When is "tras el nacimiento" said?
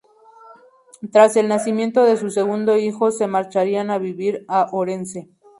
1.11-2.03